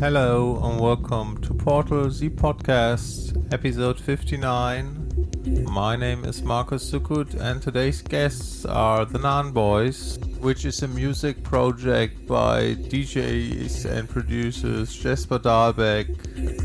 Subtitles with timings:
[0.00, 5.64] Hello and welcome to Portal Z Podcast, episode 59.
[5.64, 10.88] My name is Markus Suckut and today's guests are the Naan Boys, which is a
[10.88, 16.08] music project by DJs and producers Jesper Dahlbäck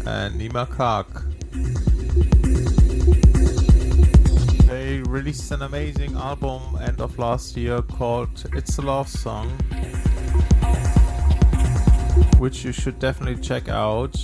[0.08, 1.23] and Nima Kark.
[4.67, 9.55] They released an amazing album end of last year called It's a Love Song
[12.39, 14.16] which you should definitely check out.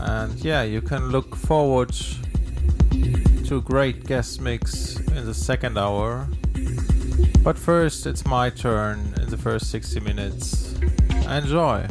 [0.00, 1.94] And yeah, you can look forward
[3.46, 6.28] to a great guest mix in the second hour.
[7.42, 10.74] But first, it's my turn in the first 60 minutes.
[11.28, 11.86] Enjoy!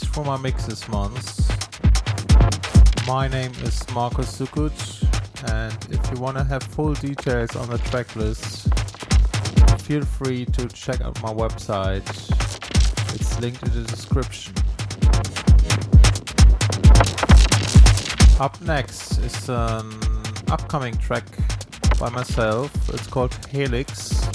[0.00, 1.48] Halfway through my mixes month.
[3.06, 4.72] My name is Markus Suckut,
[5.50, 8.72] and if you want to have full details on the track list,
[9.82, 12.06] feel free to check out my website.
[13.14, 14.54] It's linked in the description.
[18.40, 19.92] Up next is an
[20.50, 21.26] upcoming track
[21.98, 22.72] by myself.
[22.90, 24.28] It's called Helix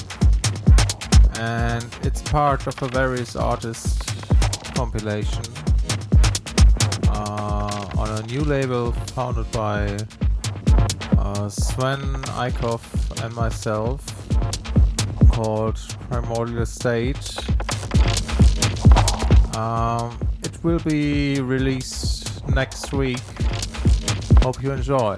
[1.40, 4.00] and it's part of a various artists
[4.76, 5.55] compilation
[8.36, 9.86] new label founded by
[11.18, 12.00] uh, Sven
[12.36, 12.84] Eickhoff
[13.24, 14.02] and myself
[15.30, 17.38] called Primordial State.
[19.56, 23.24] Um, it will be released next week.
[24.42, 25.18] Hope you enjoy.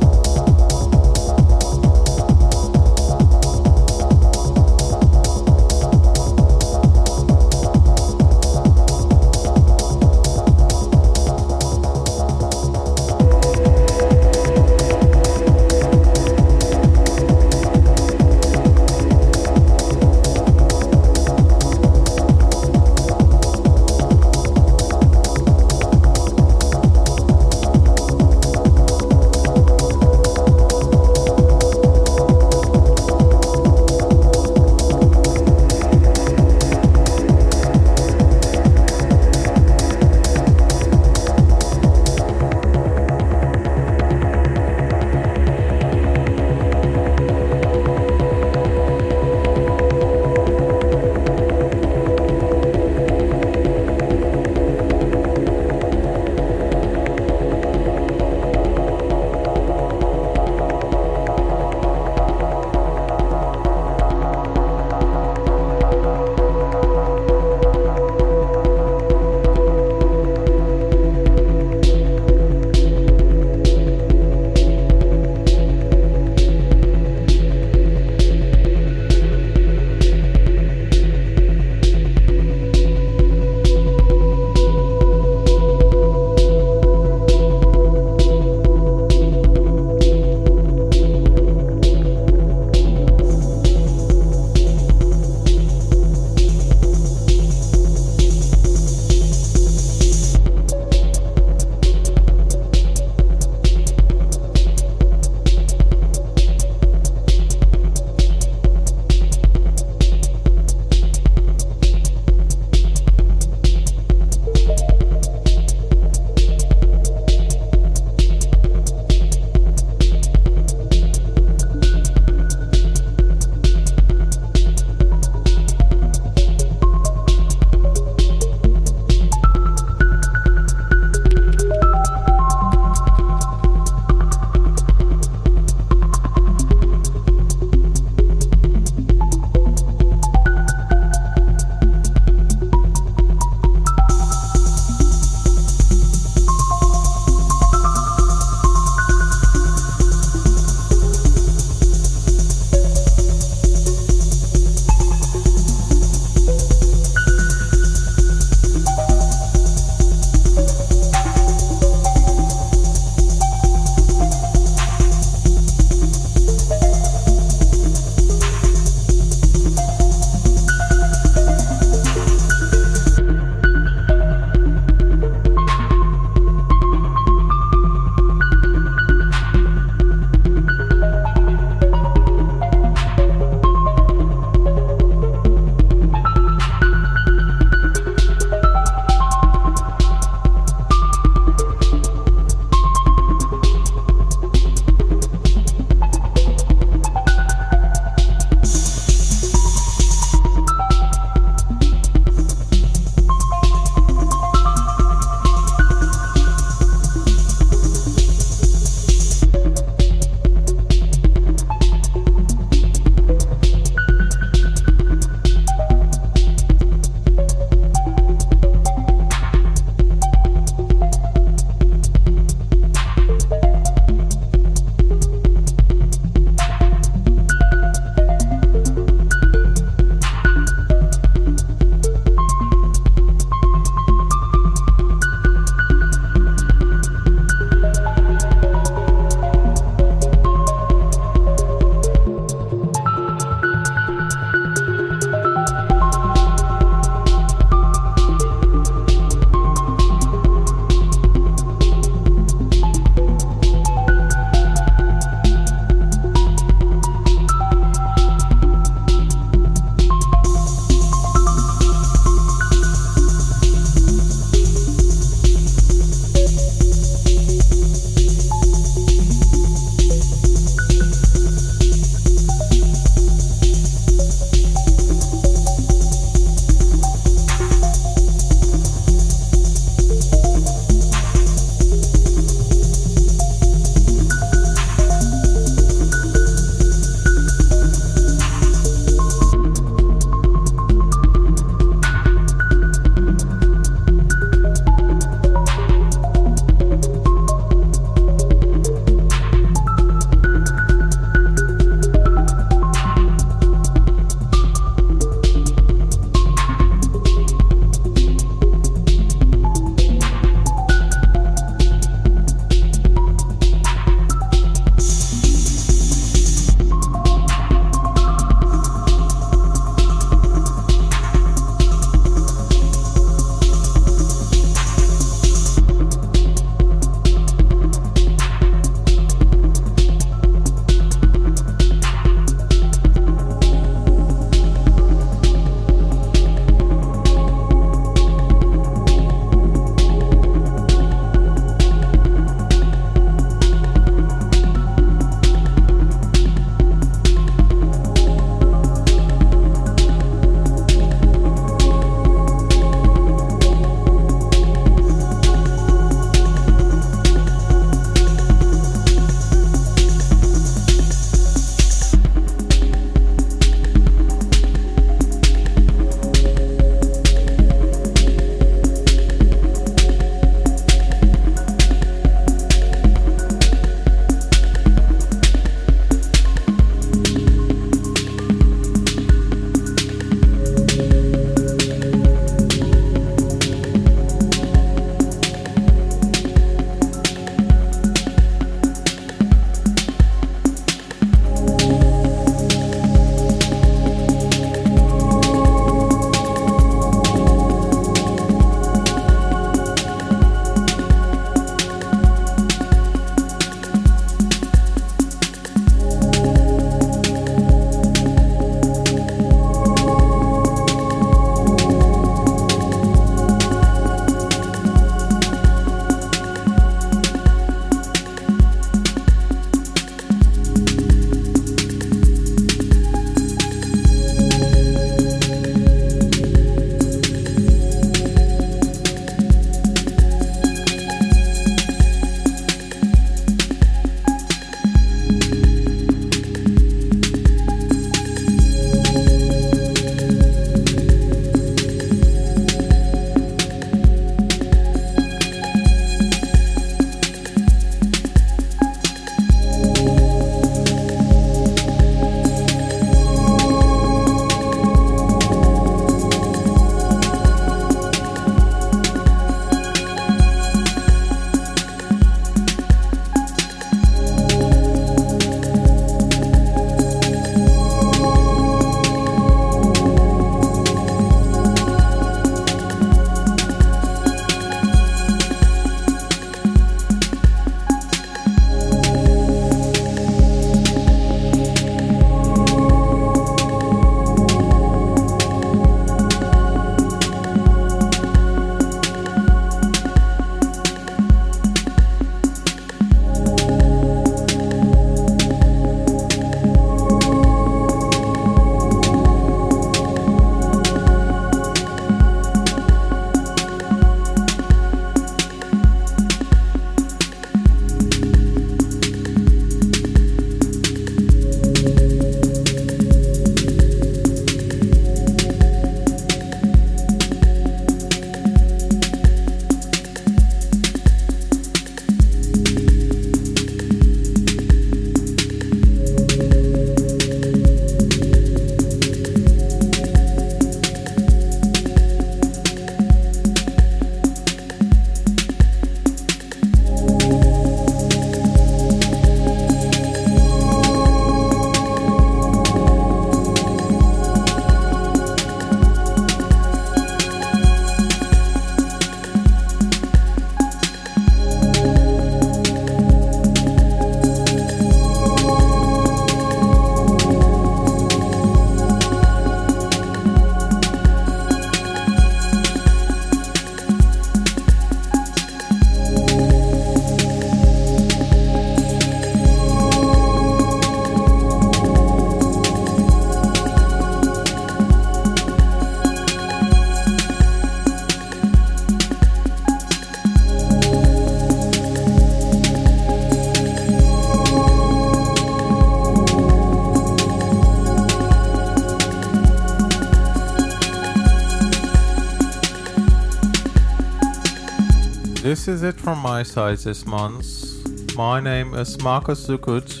[595.44, 598.16] This is it from my side this month.
[598.16, 600.00] My name is Markus Suckut.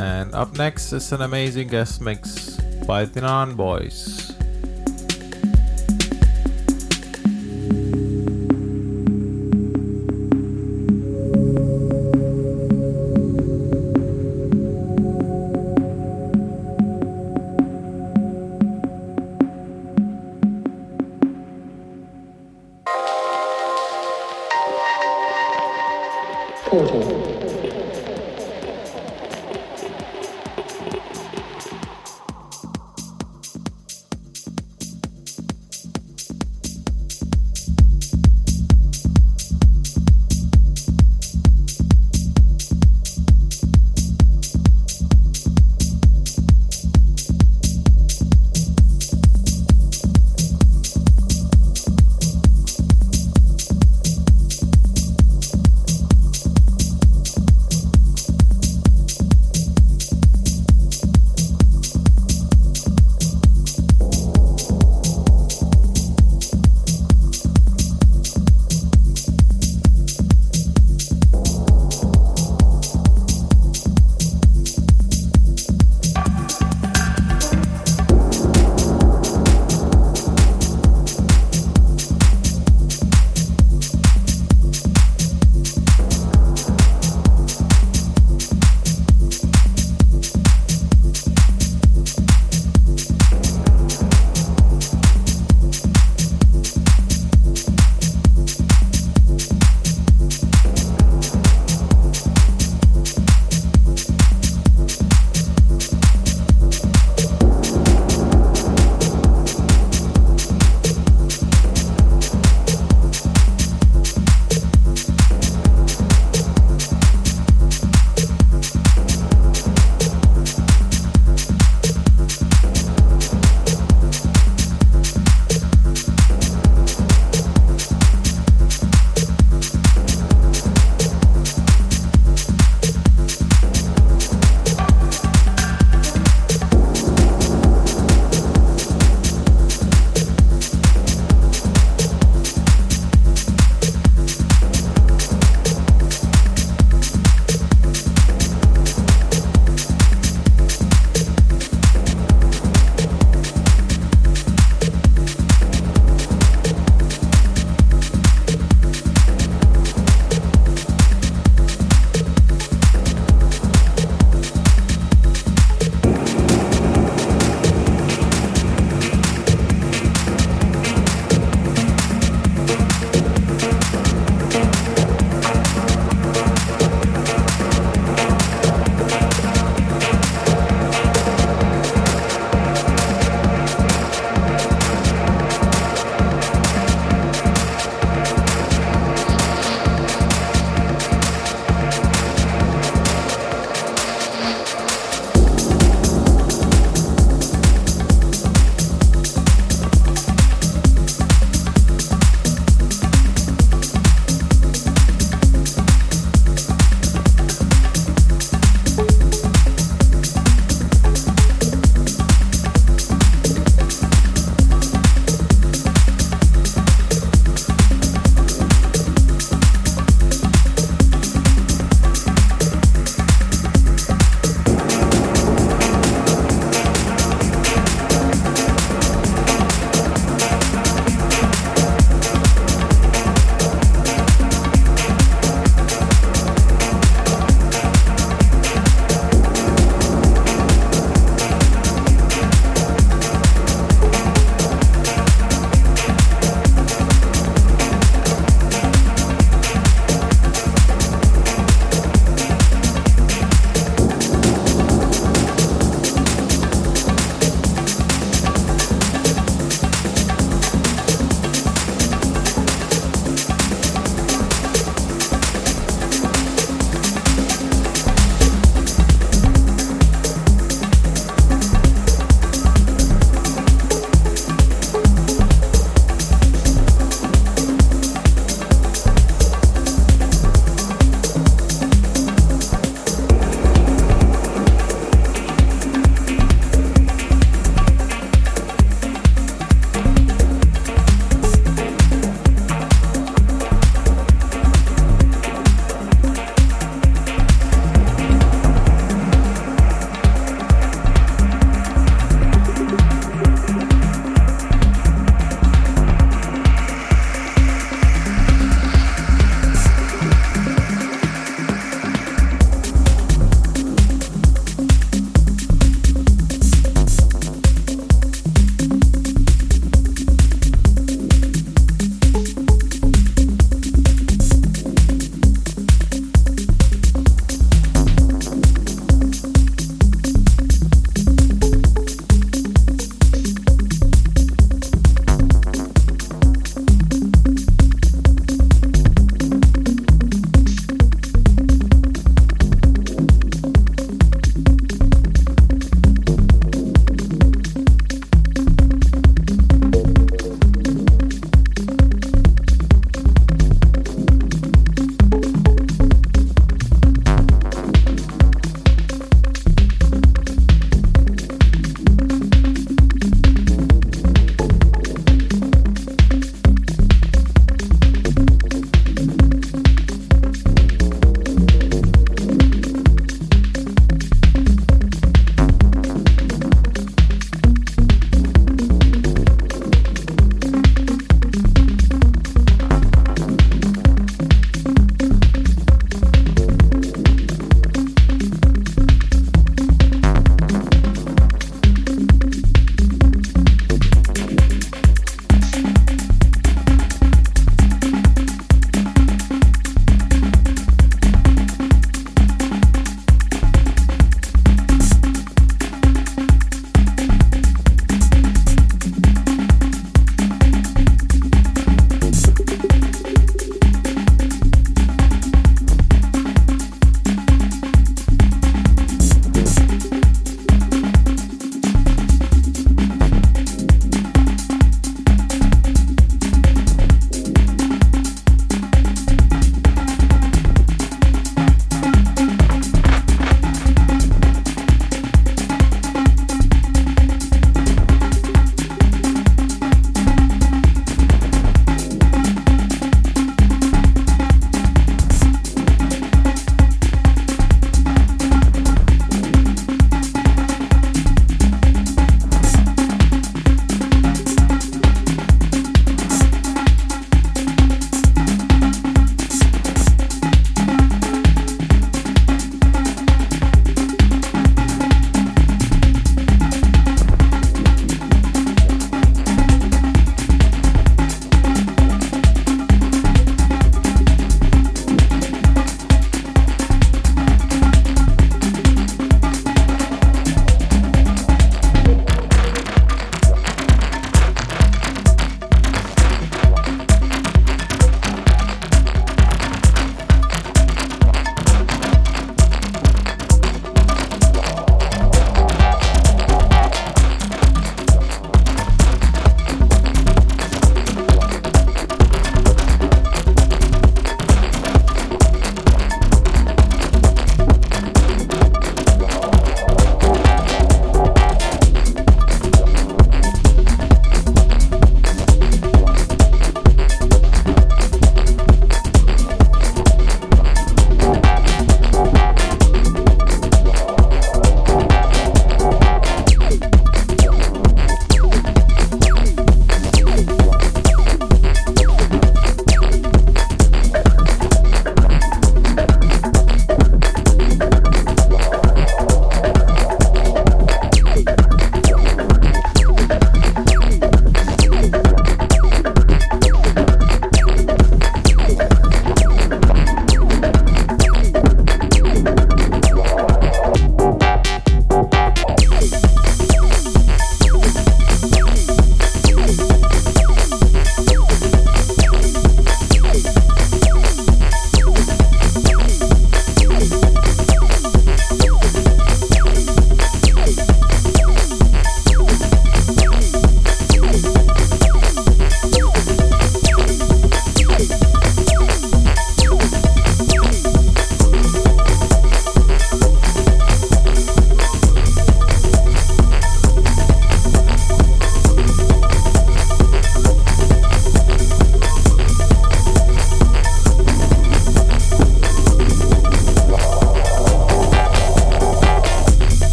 [0.00, 2.56] And up next is an amazing guest mix
[2.86, 4.35] by the Naan Boys.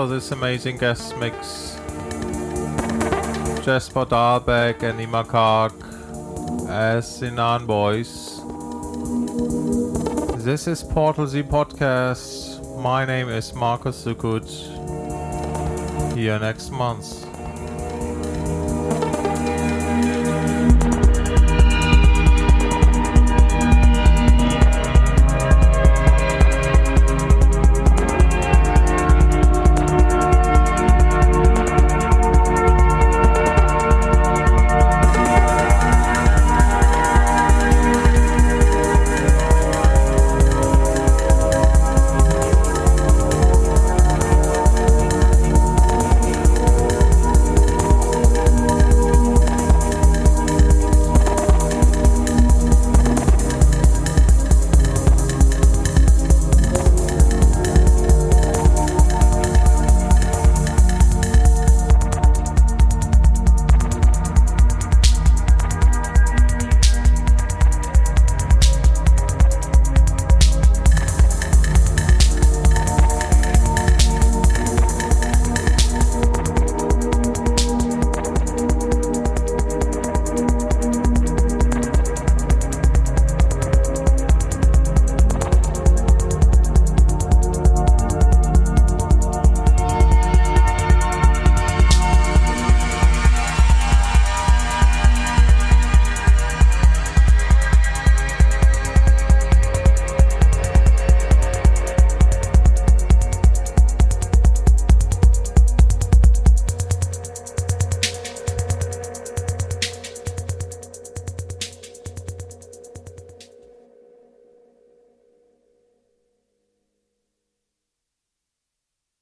[0.00, 1.76] For this amazing guest mix.
[3.66, 5.74] Jesper Dahlbäck and Ima Kark
[6.70, 8.40] as the Naan Boys.
[10.42, 12.80] This is Portal Z Podcast.
[12.80, 14.48] My name is Markus Suckut.
[16.14, 17.19] See you next month.